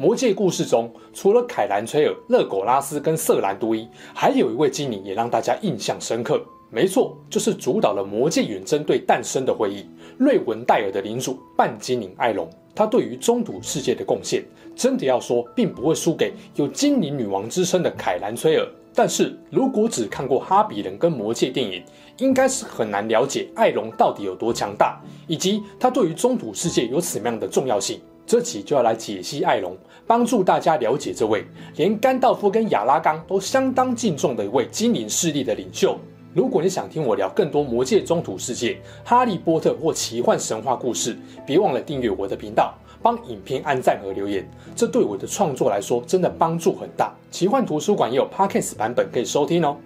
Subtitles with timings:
[0.00, 6.42] 魔戒故事中，除了凯兰崔尔、勒苟拉斯跟瑟兰都伊，还有一位精灵也让大家印象深刻。
[6.70, 9.84] 没错，就是主导了魔戒远征队诞生的会议——
[10.16, 12.48] 瑞文戴尔的领主半精灵艾隆。
[12.74, 14.42] 他对于中土世界的贡献，
[14.74, 18.66] 真的要说，并不会输给有精灵女王之称的凯兰崔尔。
[18.94, 21.84] 但是如果只看过《哈比人》跟《魔戒》电影，
[22.16, 28.00] 应该是很难了解艾隆到底有多强大，以及他对于中土世界有什么样的重要性。
[28.26, 29.76] 这期就要来解析艾隆，
[30.10, 31.44] 帮助大家了解这位
[31.76, 35.96] 连甘道夫跟亚拉冈都相当敬重的一位精灵势力的领袖。
[36.34, 44.44] 如果你想听我聊更多魔界、中土世界、哈利波特或奇幻神话故事，别忘了订阅我的频道，帮影片按赞和留言，
[44.74, 47.14] 这对我的创作来说真的帮助很大。
[47.30, 49.76] 奇幻图书馆也有 Podcast 版本可以收听哦。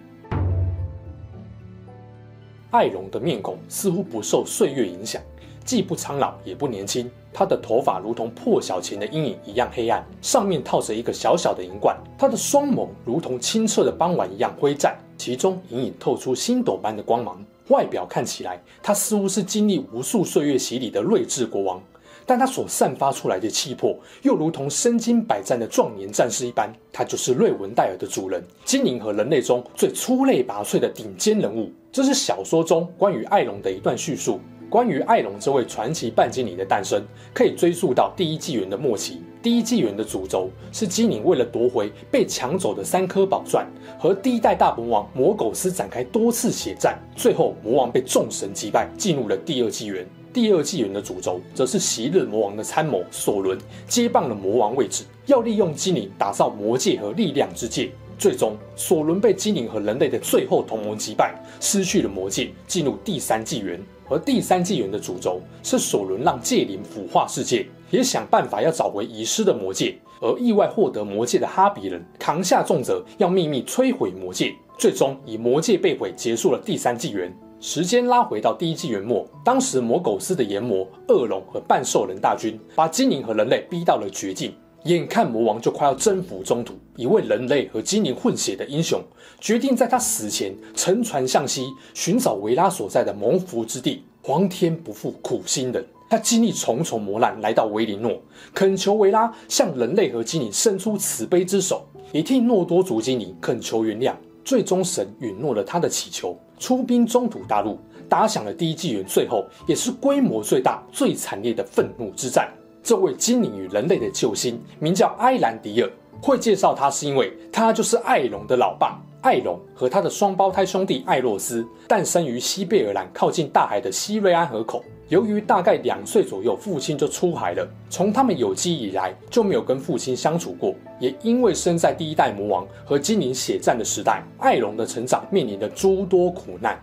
[2.70, 5.20] 艾隆的面孔似乎不受岁月影响。
[5.64, 11.96] 既不苍老也不年轻，他的头发如同破晓前的阴影一样黑暗，上面套着一个小小的银冠。
[12.18, 17.42] 他的双眸如同清澈的傍晚一样灰湛，其中隐隐透出星斗般的光芒。
[17.68, 21.82] 外表看起来，他似乎是经历无数岁月洗礼的睿智国王，
[22.26, 26.70] 但他所散发出来的气魄又如同身经百战的壮年战士一般。
[26.92, 31.72] 他就是瑞文戴尔的主人，精灵和人类中最出类拔萃的顶尖人物。
[31.90, 34.38] 这是小说中关于艾隆的一段叙述。
[34.68, 39.20] 关于艾隆这位传奇半精灵的诞生，可以追溯到第一纪元的末期。
[39.42, 43.66] 第一纪元的主轴是基尼为了夺回被抢走的三颗宝钻，
[43.98, 50.06] 和第一代大魔王魔苟斯展开多次血战，最后魔王被众神击败，进入了第二纪元。
[50.32, 57.92] 第二纪元的主轴则是昔日魔王的参谋索伦接棒了魔王位置，要利用基尼打造魔界和力量之界。
[58.19, 63.80] 最终，索伦被精灵和人类的最后同盟击败，失去了魔戒，进入第三纪元。
[64.08, 69.97] 而第三纪元的主轴是索伦让戒灵腐化世界，也想办法要找回遗失的魔戒。
[70.20, 77.34] 而意外获得魔戒的哈比人扛下重责，要秘密摧毁魔戒，最终以魔戒被毁结束了第三纪元。
[77.60, 84.54] 时间拉回到第一纪元末，当时魔苟斯的炎魔、恶龙和半兽人大军把精灵和人类逼到了绝境。
[84.84, 89.03] 眼看魔王就快要征服中土，一位人类和精灵混血的英雄
[89.41, 94.05] 决定在他死前乘船向西，寻找维拉所在的蒙福之地。
[94.22, 98.12] 皇天不负苦心人，他经历重重磨难，来到维林诺，
[98.55, 104.15] 恳求维拉向人类和精灵伸出慈悲之手，也替诺多族精灵恳求原谅。
[104.45, 112.53] 最终，神允诺了他的祈求，出兵中土大陆，打响了第一纪元最后也是规模最大、最惨烈的愤怒之战。
[112.84, 115.91] 这位精灵与人类的救星名叫埃兰迪尔，
[116.21, 119.00] 会介绍他是因为他就是艾隆的老爸。
[119.22, 124.84] 艾隆和他的双胞胎兄弟艾洛斯诞生于西贝尔兰靠近大海的西瑞安河口。
[125.09, 130.75] 由于大概两岁左右，父亲就出海了，从他们有记忆以来就没有跟父亲相处过。
[131.01, 136.78] 也因为生在第一代魔王和精灵血战的时代，艾隆的成长面临着诸多苦难。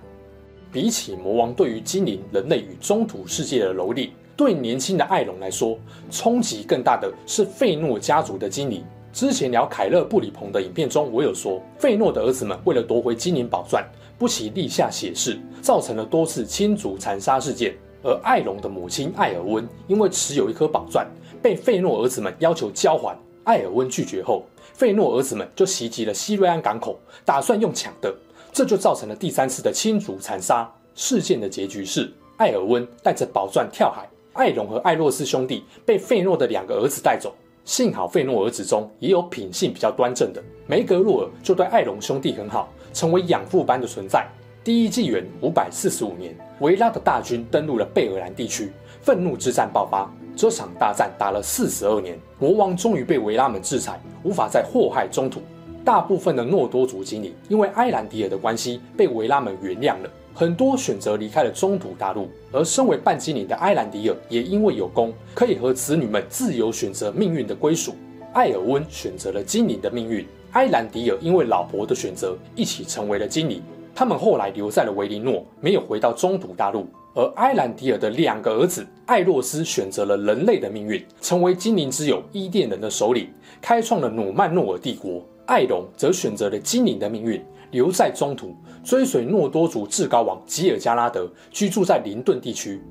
[0.72, 4.09] 比起魔王对于精灵、人类与中土世界的蹂躏。
[4.38, 5.78] 对年轻的艾隆来说，
[6.09, 8.84] 冲击更大的是费诺家族的精灵。
[9.14, 13.86] 之前聊凯勒布里鹏的影片中，我有说，费诺的儿子们为了夺回精灵宝钻，
[14.18, 17.76] 不惜立下血誓，造成了多次亲族残杀事件。
[18.03, 21.06] 而艾隆的母亲艾尔温因为持有一颗宝钻，
[21.42, 23.16] 被费诺儿子们要求交还。
[23.44, 28.12] 艾尔温拒绝后，费诺儿子们就袭击了西瑞安港口，打算用抢的，
[28.52, 30.70] 这就造成了第三次的亲族残杀。
[30.94, 34.08] 事件的结局是，艾尔温带着宝钻跳海。
[34.34, 37.34] 艾隆和艾洛斯兄弟被费诺的两个儿子带走，
[37.66, 44.26] 幸好费诺儿子中也有品性比较端正的，梅格洛尔就对艾隆兄弟很好，成为养父般的存在。
[44.64, 48.72] 第一纪元五百四十五年，维拉的大军登陆了贝尔兰地区，
[49.02, 50.09] 愤怒之战爆发。
[50.34, 55.42] 这场大战打了四十二年，魔王终于被维拉们制裁，无法再祸害中土。
[55.84, 60.10] 大部分的诺多族精灵因为埃兰迪尔的关系，被维拉们原谅了。
[60.34, 67.96] 很多选择离开了中土大陆，而身为半精灵的埃兰迪尔也因为有功，可以和子女们自由选择命运的归属。
[68.32, 73.62] 艾尔温选择了精灵的命运，埃兰迪尔因为老婆的选择，一起成为了精灵。
[73.94, 76.86] 他们后来留在了维林诺，没有回到中土大陆。
[77.14, 83.28] 而埃兰迪尔的两个儿子艾洛斯选择了人类的命运，成为精灵之友伊甸人的首领，
[83.62, 85.22] 开创了努曼诺尔帝国。
[85.52, 88.56] 艾隆则选择了精灵的命运，留在中土，
[88.86, 92.82] 追随诺多族至高王吉尔加拉德，居住在林顿地区。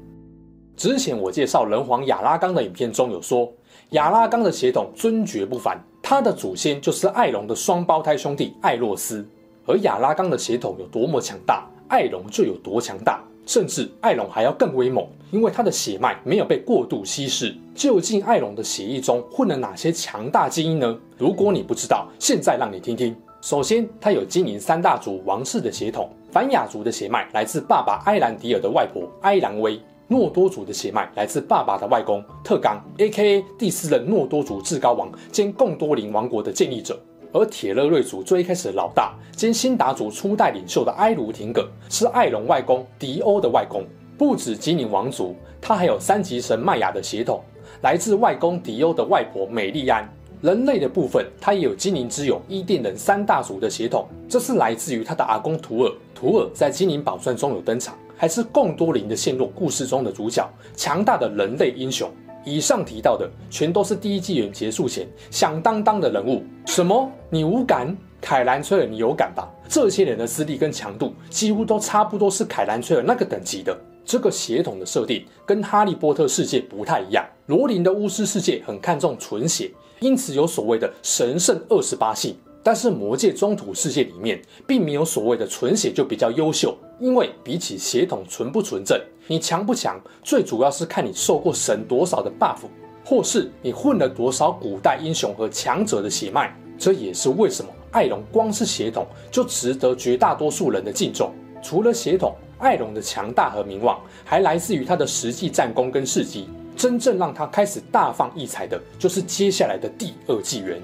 [0.77, 3.51] 之前我介绍人皇亚拉冈的影片中有说，
[3.93, 9.27] 亚拉冈的血统尊爵不凡，他的祖先就是艾隆的双胞胎兄弟艾洛斯。
[9.65, 13.25] 而亚拉冈的血统有多么强大，艾隆就有多强大。
[13.51, 17.53] 甚至艾隆还要更威猛，因为他的血脉没有被过度稀释。
[17.75, 20.97] 究竟艾隆的血液中混了哪些强大基因呢？
[21.19, 23.13] 如果你不知道，现在让你听听。
[23.41, 33.45] 首先，他有精灵三大族王室的血统，凡雅族的血脉来自爸爸埃兰迪尔的外婆埃兰威，诺多族的血脉来自爸爸的外公特刚，A.K.A.
[33.59, 36.97] 第四任诺多族至高王兼贡多林王国的建立者。
[37.33, 43.85] 而铁勒瑞族最一开始的老大兼辛达族初代领袖的埃卢廷葛，是艾隆外公迪欧的外公。
[44.19, 47.43] 不止精灵王族，他还有三级神麦雅的血统，
[47.81, 50.07] 来自外公迪欧的外婆美丽安。
[50.43, 55.93] 人类的部分，他也有精灵之友伊甸人三大族的血统，这是来自于他的阿公图尔。
[56.15, 62.11] 图尔在精灵宝钻中有登场，还是贡多林的陷落故事中的主角，强大的人类英雄。
[62.45, 66.43] 以上提到的全都是第一纪元结束前响当当的人物。
[66.67, 67.11] 什么？
[67.29, 67.97] 你无感？
[68.21, 69.49] 凯兰崔尔，你有感吧？
[69.69, 73.75] 这些人的实力跟强度几乎都差不多，是凯兰崔尔那个等级的。
[74.05, 77.25] 这个血统的设定跟哈利波特世界不太一样。
[77.47, 79.71] 罗琳的巫师世界很看重纯血，
[80.01, 82.37] 因此有所谓的神圣二十八姓。
[82.63, 92.59] 但是魔界中土世界里面并没有所谓的纯血就比较优秀，因为比起血统纯不纯正，你强不强，最主要是看你受过神多少的 buff，
[93.03, 96.55] 或是你混了多少古代英雄和强者的血脉。
[96.79, 101.33] 这也是为什么艾隆光是血统就值得绝大多数人的敬重。
[101.63, 106.49] 除了血统，艾隆的强大和名望还来自于他的实际战功跟事迹。
[106.77, 110.81] 真正让他开始大放异彩的，就是接下来的第二纪元。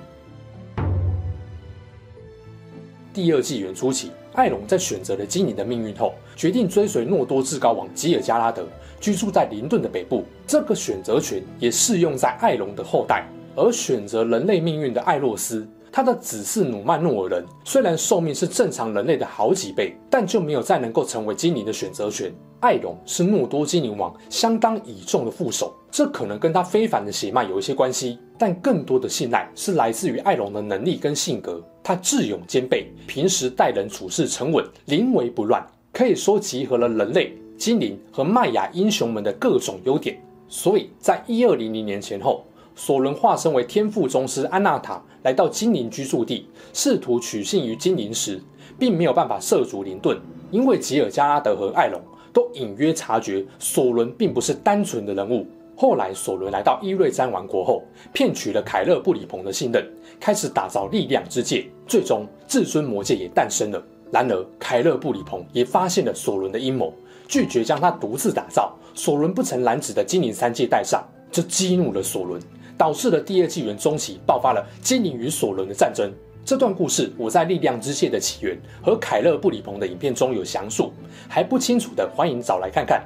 [3.15, 8.69] 第二纪元初期，艾隆在选择了精灵的命运后，决定追随诺多至高王吉尔加拉德，
[9.01, 10.25] 居住在林顿的北部。
[10.47, 13.27] 这个选择权也适用在艾隆的后代。
[13.55, 22.31] 而选择人类命运的艾洛斯，他的子嗣努曼诺尔人，虽然寿命是正常人类的好几倍，但就没有再能够成为精灵的选择权。
[22.67, 31.63] 艾隆是诺多精灵王相当倚重的副手，这可能跟他非凡的血脉有一些关系，但更多的信赖是来自于艾隆的能力跟性格。
[31.81, 40.21] 他智勇兼备，平时待人处事沉稳，临危不乱，可以说集合了人类、精灵和麦雅英雄们的各种优点。
[40.49, 48.43] 所以在一二零零年前后，索伦化身为天赋宗师安纳塔来到精灵居住地，试图取信于精灵时，
[48.77, 50.19] 并没有办法涉足林顿，
[50.51, 52.01] 因为吉尔加拉德和艾隆
[52.37, 55.47] 都隐约察觉索伦并不是单纯的人物。
[55.75, 59.83] 后来，索伦来到伊瑞詹王国后，骗取了凯勒布里鹏的信任，
[60.21, 63.83] 开始打造力量之戒，最终至尊魔戒也诞生了。
[64.13, 66.93] 然而，凯勒布里鹏也发现了索伦的阴谋，
[67.27, 68.77] 拒绝将他独自打造。
[68.95, 71.03] 索伦不成蓝纸的精灵三戒带上，
[71.33, 72.39] 这激怒了索伦，
[72.77, 76.13] 导致了第二纪元中期爆发了精灵与索伦的战争。
[76.47, 80.93] 这段故事我在力量之戒的起源和凯勒布里鹏的影片中有详述，
[81.29, 83.05] 还不清楚的欢迎找来看看。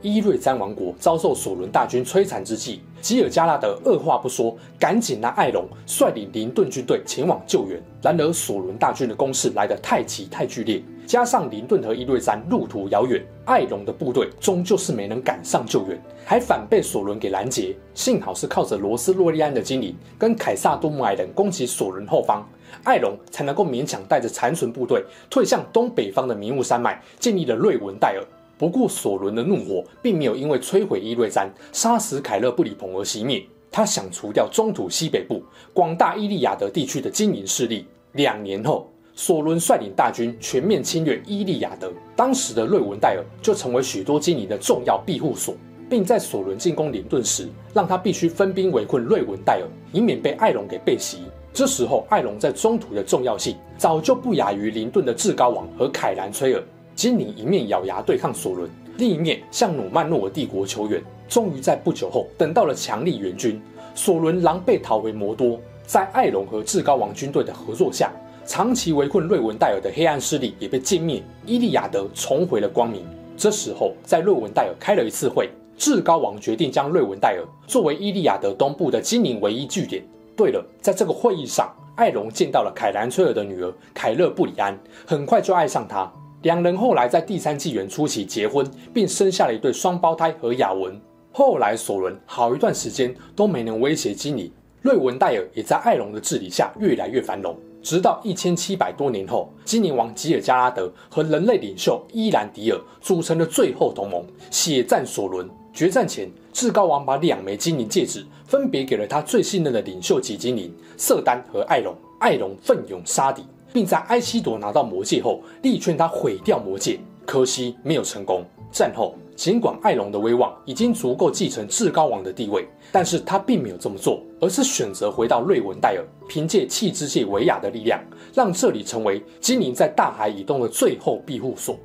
[0.00, 7.82] 伊瑞詹王国遭受索伦大军摧残之际，吉尔加拉德二话不说，赶紧让艾隆率领林顿军队前往救援。
[8.00, 17.76] 然而，索伦大军的攻势来得太急太剧烈，加上林顿和伊瑞山路途遥远，艾隆的部队终究是没能赶上救援，还反被索伦给拦截。
[17.92, 22.48] 幸好是靠着罗斯洛利安的精灵跟凯撒多姆矮人攻击索伦后方，
[22.84, 28.24] 艾隆才能够勉强带着残存部队退向东北方的迷雾山脉，建立了瑞文戴尔。
[28.62, 33.42] 不过，索伦的怒火并没有因为摧毁伊瑞詹、杀死凯勒布里鹏而熄灭。
[33.72, 35.42] 他想除掉中土西北部
[35.74, 37.84] 广大伊利亚德地区的精灵势力。
[38.12, 45.56] 两年后，索伦率领大军全面侵略伊利亚德，当时的瑞文戴尔就成为许多精灵的重要庇护所，
[45.90, 51.22] 并在索伦进攻林顿时，让他必须分兵围困瑞文戴尔，以免被艾隆给背袭。
[51.52, 56.62] 这时候，艾隆在中土的重要性早就不亚于林顿的至高王和凯兰崔尔。
[56.94, 61.02] 精灵一面咬牙对抗索伦，另一面向努曼诺尔帝国求援。
[61.28, 63.60] 终于在不久后等到了强力援军，
[63.94, 65.58] 索伦狼狈逃回摩多。
[65.86, 68.12] 在艾隆和至高王军队的合作下，
[68.46, 73.04] 长期围困瑞文戴尔的黑暗势力也被歼灭，伊利亚德重回了光明。
[73.36, 80.02] 这时候，在瑞文戴尔开了一次会，至高王决定将瑞文戴尔作为伊利亚德东部的精灵唯一据点。
[80.36, 86.10] 对了，在这个会议上，艾隆见到了凯兰崔尔的女儿凯勒布里安，很快就爱上她。
[86.42, 91.00] 两人后来在第三纪元初期结婚，并生下了一对双胞胎和雅文。
[91.30, 94.50] 后来索伦好一段时间都没能威胁精灵，
[94.82, 97.56] 瑞文戴尔也在艾隆的治理下越来越繁荣。
[97.80, 105.48] 直到一千七百多年后，精灵王吉尔加拉德和人类领袖伊兰迪尔组成了最后同盟，血战索伦。
[105.72, 111.94] 决战前，至高王把两枚精灵戒指分别给了他最信任的领袖级精灵瑟丹和艾隆。
[112.18, 118.44] 艾隆奋勇杀敌，并在埃希铎拿到魔戒后力劝他毁掉魔戒，可惜没有成功。
[118.70, 128.02] 战后，尽管艾隆的威望已经足够继承至高王的地位，但是他并没有这么做，而是选择回到瑞文戴尔，凭借弃之界维亚的力量，
[128.32, 131.78] 让这里成为精灵在大海以东的最后庇护所。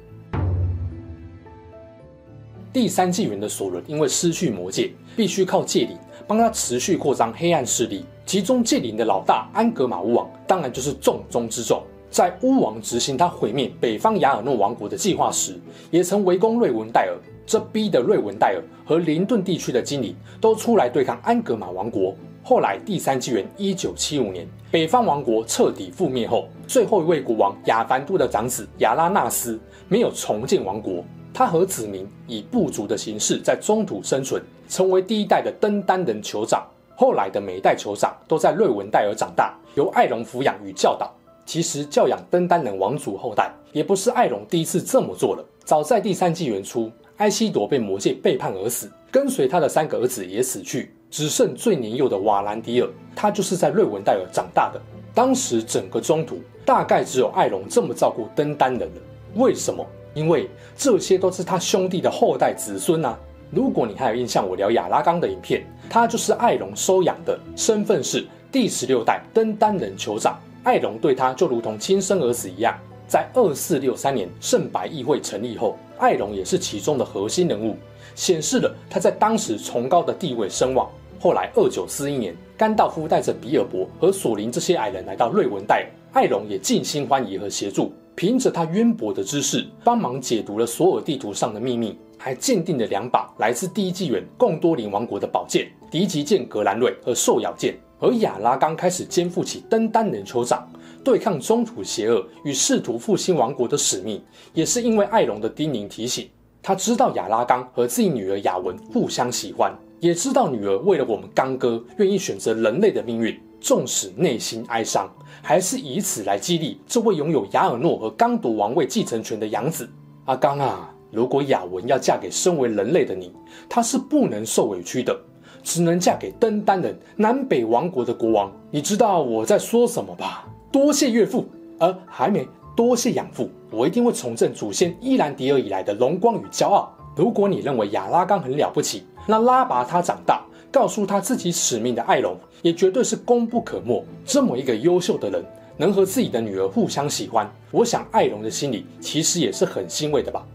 [2.71, 8.05] 第三纪元的索伦因为失去魔戒，必须靠戒灵帮他持续扩张黑暗势力。
[8.27, 11.81] 其中戒灵的老大安格玛巫王，当然就是重中之重。
[12.09, 15.57] 在巫王执行他毁灭北方雅尔诺王国的计划时，
[15.91, 22.13] 也曾围攻瑞文戴尔，这逼得瑞文戴尔和林顿地区的精灵都出来对抗安格玛王国。
[22.43, 29.57] 后来第三纪元一九七五年，北方王国彻底覆灭后，最后一位国王亚凡都的长子亚拉纳斯
[29.87, 31.01] 没有重建王国，
[31.33, 36.67] 他和子民以部族的形式在中土生存，成为第一代的登丹人酋长。
[36.99, 41.13] 后来的每一代酋长都在瑞文戴尔长大，由艾隆抚养与教导。
[41.45, 45.45] 其实教养登丹人王族后代也不是艾隆第一次这么做了。
[45.63, 54.81] 早在第三纪元初，埃希铎被魔戒背叛而死，跟随他的三个儿子也死去，只剩最年幼的瓦兰迪尔，他就是在瑞文戴尔长大的。
[55.13, 59.01] 当时整个中土大概只有艾隆这么照顾登丹人了。
[59.35, 59.85] 为什么？
[60.15, 63.15] 因为这些都是他兄弟的后代子孙啊。
[63.49, 70.37] 如果你还有印象，我聊亚拉冈的影片，他就是艾隆收养的，身份是第十六代登丹人酋长。
[70.63, 72.77] 艾隆对他就如同亲生儿子一样。
[73.07, 77.77] 在二四六三年圣白议会成立后，艾隆也是其中的核心人物，
[78.15, 80.89] 显示了他在当时崇高的地位声望。
[81.17, 97.77] 后来二九四一年，甘道夫带着比尔博和索林这些矮人来到瑞文戴尔，艾隆也尽心欢迎和协助，凭着他渊博的知识，帮忙解读了所有地图上的秘密，还鉴定了两把来自第一纪元贡多林王国的宝剑——迪吉剑格兰瑞和兽咬剑。
[97.99, 100.67] 而亚拉冈开始肩负起登丹人酋长
[101.03, 104.19] 对抗中土邪恶与试图复兴王国的使命，
[104.55, 106.27] 也是因为艾隆的叮咛提醒。
[106.63, 115.09] 他知道亚拉冈和自己女儿雅文互相喜欢，也知道女儿为了我们刚哥愿意选择人类的命运，纵使内心哀伤，
[115.41, 119.89] 还是以此来激励这位拥有亚尔诺和刚铎王位继承权的养子。
[120.25, 123.33] 阿刚啊，如果雅文要嫁给身为人类的你，
[123.69, 125.17] 她是不能受委屈的。
[125.63, 130.47] 只能嫁给登丹人南北王国的国王，你知道我在说什么吧？
[130.71, 131.45] 多谢岳父，
[131.79, 136.93] 呃、还没多谢养父，我一定会重振祖先伊兰迪尔以来的荣光与骄傲。
[137.17, 140.41] 如果你认为亚拉冈很了不起，那拉拔他长大，
[140.77, 144.05] 告诉他自己使命的艾隆也绝对是功不可没。
[144.23, 145.43] 这么一个优秀的人，
[145.75, 150.45] 能和自己的女儿互相喜欢，我想艾隆的心里其实也是很欣慰的吧。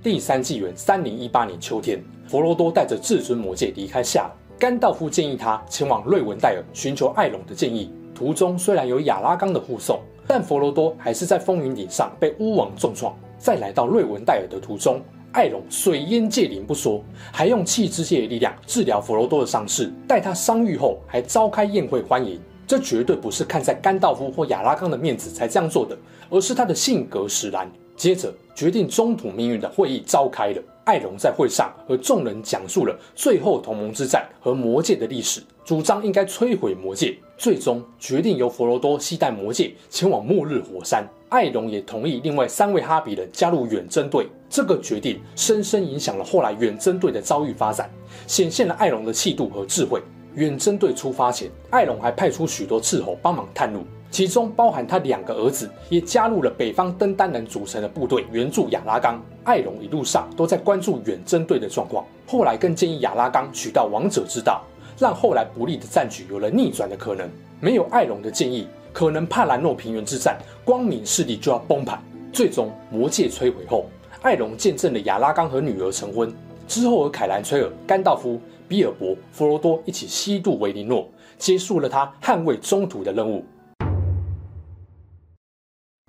[0.00, 4.30] 第三纪元三零一八年秋天，佛罗多带着至尊魔戒离开夏尔。
[4.60, 7.92] 甘道夫建议他前往瑞文戴尔寻求艾隆的建议。
[8.14, 13.12] 途中虽然有亚拉冈的护送，但佛罗多还是在风云顶上被巫王重创。
[13.40, 15.02] 在来到瑞文戴尔的途中，
[15.34, 19.92] 艾隆水淹戒灵不说，还用弃之界的力量治疗佛罗多的伤势。
[20.06, 22.40] 待他伤愈后，还召开宴会欢迎。
[22.68, 25.98] 这绝对不是看在甘道夫或亚拉冈的面子才这样做的，
[26.30, 27.68] 而是他的性格使然。
[27.96, 30.62] 接着，决定中土命运的会议召开了。
[30.84, 41.04] 艾隆在会上和众人讲述了最后同盟之战和魔戒的历史，主张应该摧毁魔戒，最终决定由佛罗多携带魔戒前往末日火山。
[41.30, 44.28] 艾隆也同意另外三位哈比人加入远征队。
[44.54, 47.90] 这个决定深深影响了后来远征队的遭遇发展，
[48.28, 50.00] 显现了艾隆的气度和智慧。
[50.36, 53.80] 远征队出发前，艾隆还派出许多斥候帮忙探路。
[54.12, 59.20] 其中包含他两个儿子，也加入了北方登丹人组成的部队援助亚拉冈。
[59.42, 64.62] 艾隆一路上都在关注远征队的状况，后来更建议亚拉冈取到王者之道，
[64.96, 67.28] 让后来不利的战局有了逆转的可能。
[67.60, 72.00] 没有艾隆的建议，可能帕兰诺平原之战光明势力就要崩盘。
[72.32, 73.86] 最终魔戒摧毁后，
[74.24, 76.32] 艾隆见证了亚拉冈和女儿成婚，
[76.66, 83.44] 之后和凯兰崔尔、甘道夫、比尔博、佛罗多一起西渡维林诺，结束了他捍卫中土的任务。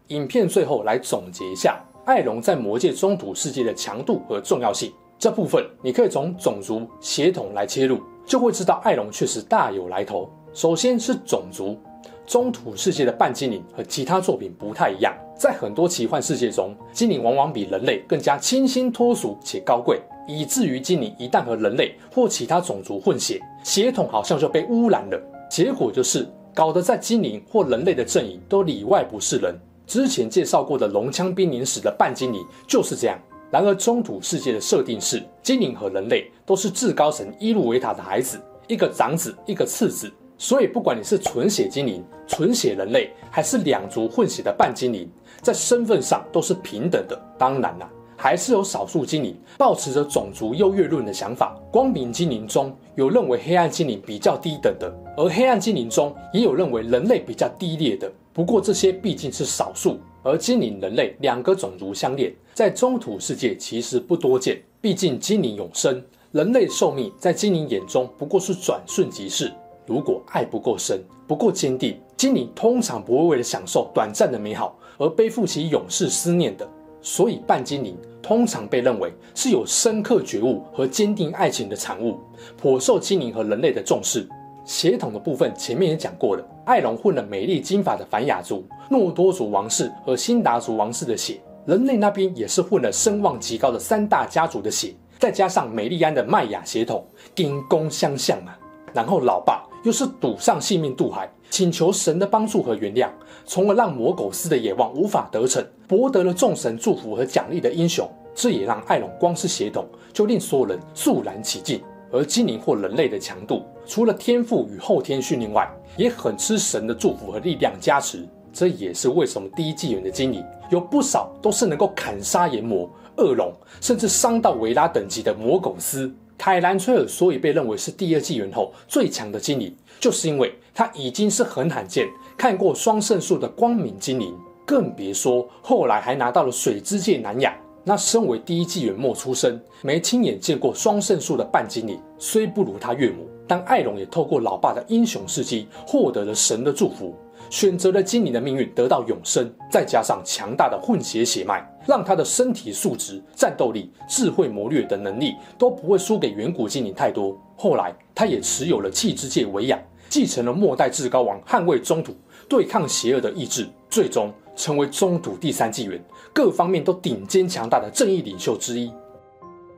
[0.07, 4.93] 影片最后来总结一下艾隆在魔戒中土世界的强度和重要性。
[5.19, 10.29] 这部分你可以从种族血统来切入，就会知道艾隆确实大有来头。
[10.53, 11.77] 首先是种族，
[12.25, 25.21] 中土世界的半精灵和其他作品不太一样，在很多奇幻世界中，精灵往往比人类更加清新脱俗且高贵，以至于精灵一旦和人类或其他种族混血，血统好像就被污染了。
[25.49, 29.55] 结果就是搞得在精灵或人类的阵营都里外不是人。
[29.85, 33.19] 之前介绍过的龙枪兵临史的半精灵就是这样。
[33.51, 40.11] 然而中土世界的设定是，精灵和人类都是至高神伊露维塔的孩子，一个长子，一个次子。
[40.37, 45.09] 所以，不管你是纯血精灵、纯血人类，还是两族混血的半精灵，
[45.41, 47.17] 在身份上都是平等的。
[47.37, 51.57] 当然啦、啊，还是有少数精灵抱持着种族优越论的想法。
[51.71, 58.11] 光明精灵中有认为黑暗精灵比较低等的，而黑暗精灵中也有认为人类比较低劣的。
[58.33, 64.61] 不过这些毕竟是少数，而精灵、人类两个种族相恋，在中土世界其实不多见。
[64.81, 69.51] 毕竟精灵永生，人类寿命在精灵眼中不过是转瞬即逝。
[69.85, 76.67] 如果爱不够深、不够坚定，精灵通常不会为了享受短暂的美好而背负起永世思念的。
[77.01, 82.17] 所以，半精灵通常被认为是有深刻觉悟和坚定爱情的产物，
[82.57, 84.27] 颇受精灵和人类的重视。
[84.65, 98.57] 血统的部分前面也讲过了，艾隆混了美丽金发的凡雅族、诺多族王室和辛达族王室的血，人类那边也是混了声望极高的三大家族的血，再加上美丽安的麦雅血统，兵攻相向啊。
[98.91, 99.63] 然后老爸。
[99.85, 103.07] 又是赌上性命渡海，请求神的帮助和原谅，
[103.45, 108.09] 从而让魔苟斯的野望无法得逞，博得了众神祝福和奖励的英雄。
[108.33, 111.79] 这也让艾隆光是血统就令所有人肃然起敬。
[112.11, 118.27] 而精灵或人类的强度，除了天赋与后天训练外，也很吃神的祝福和力量加持。
[118.51, 126.11] 这也是为什么第一纪元的精灵有不少都是能够砍杀炎魔、恶龙，甚至伤到维拉等级的魔苟斯。
[126.37, 137.55] 凯兰崔尔所以被认为是第二纪元后最强的精灵，就是因为他已经是很罕见看过双圣树的光明精灵，更别说后来还拿到了水之界南亚。
[137.87, 147.15] 那身为第一纪元末出生、没亲眼见过双圣树的半精灵，虽不如他岳母，但艾隆也透过老爸的英雄事迹获得了神的祝福。
[147.51, 157.37] 选择了精灵的命运，得到永生，再加上强大的混血血脉，让他的身体素质、战斗力、智慧谋略等能力都不会输给远古精灵太多。
[157.55, 162.15] 后来，他也持有了气之界维亚，继承了末代至高王捍卫中土、
[162.49, 168.91] 对抗邪恶的意志，最终成为中土第三纪元各方面都顶尖强大的正义领袖之一。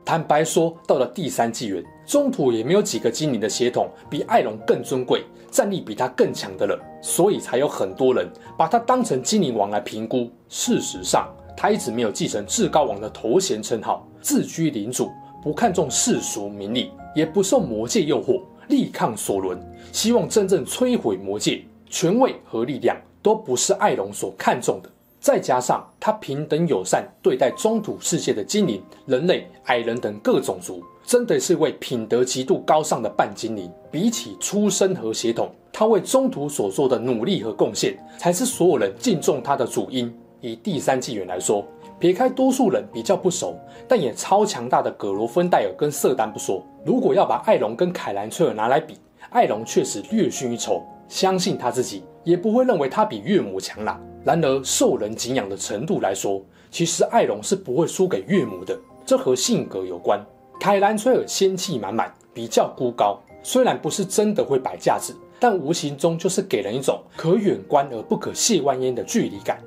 [0.04, 10.30] 坦白说，到了第三纪元，中土也没有几个精灵的血统比艾隆更尊贵、战力比他更强的了，所以才有很多人把他当成精灵王来评估。
[10.48, 11.28] 事实上，
[11.60, 15.10] 他一直没有继承至高王的头衔称号，自居领主，
[15.42, 19.58] 不看重世俗名利，也不受魔界诱惑，力抗索伦，
[19.90, 24.88] 希望真正摧毁魔界，权位和力量都不是艾隆所看重的。
[25.18, 33.68] 再加上他平等友善对待中土世界的精灵、人类、矮人等各种族，真的是位品德极度高尚的半精灵。
[33.90, 40.14] 比起出身和血统，他为中土所做的努力和贡献，才是所有人敬重他的主因。
[40.40, 41.64] 以第三纪元来说，
[41.98, 48.94] 撇开多数人比较不熟，但也超强大的葛罗芬戴尔跟瑟丹不说，如果要把艾隆跟凯兰崔尔拿来比，
[49.30, 50.82] 艾隆确实略逊一筹。
[51.08, 53.98] 相信他自己也不会认为他比岳母强啦。
[54.24, 58.78] 然而，受人敬仰的程度来说，其实艾隆是不会输给岳母的。
[59.06, 60.22] 这和性格有关。
[60.60, 69.58] 凯兰崔尔仙气满满，比较孤高，虽然不是真的会摆架子，但无形中就是给人一种可远观而不可亵玩焉的距离感。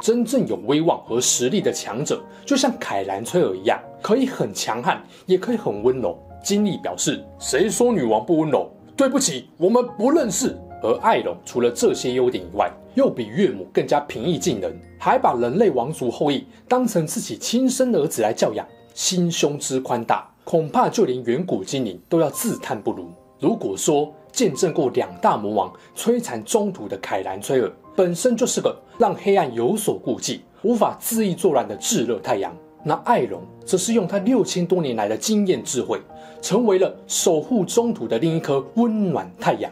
[0.00, 6.18] 真正有威望和实力的强者，就像凯兰崔尔一样，可以很强悍，也可以很温柔。
[6.42, 8.70] 金历表示：“谁说女王不温柔？
[8.96, 23.10] 对不起，我们不认识。”而艾隆除了这些优点以外，又比岳母更加平易近人，还把人类王族后裔当成自己亲生儿子来教养，心胸之宽大，恐怕就连远古精灵都要自叹不如。
[23.38, 32.50] 如果说见证过两大魔王摧残中土的凯兰崔尔，本身就是个让黑暗有所顾忌、无法恣意作乱的炙热太阳，
[32.82, 36.00] 那艾隆则是用他六千多年来的经验智慧，
[36.40, 39.70] 成为了守护中土的另一颗温暖太阳。